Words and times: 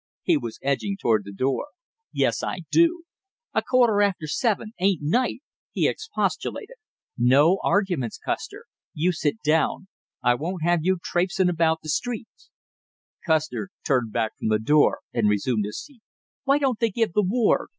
He 0.23 0.35
was 0.35 0.57
edging 0.63 0.97
toward 0.99 1.25
the 1.25 1.31
door. 1.31 1.67
"Yes, 2.11 2.41
I 2.41 2.61
do!" 2.71 3.03
"A 3.53 3.61
quarter 3.61 4.01
after 4.01 4.25
seven 4.25 4.71
ain't 4.79 5.03
night!" 5.03 5.41
he 5.73 5.87
expostulated. 5.87 6.77
"No 7.19 7.59
arguments, 7.63 8.17
Custer! 8.17 8.65
You 8.95 9.11
sit 9.11 9.35
down! 9.45 9.89
I 10.23 10.33
won't 10.33 10.63
have 10.63 10.79
you 10.81 10.97
trapesing 11.03 11.49
about 11.49 11.81
the 11.83 11.89
streets." 11.89 12.49
Custer 13.27 13.69
turned 13.85 14.11
back 14.11 14.31
from 14.39 14.47
the 14.47 14.57
door 14.57 15.01
and 15.13 15.29
resumed 15.29 15.65
his 15.65 15.79
seat. 15.79 16.01
"Why 16.45 16.57
don't 16.57 16.79
they 16.79 16.89
give 16.89 17.13
the 17.13 17.21
ward? 17.21 17.67